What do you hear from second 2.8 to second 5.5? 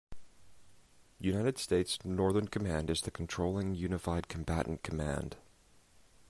is the controlling Unified Combatant Command.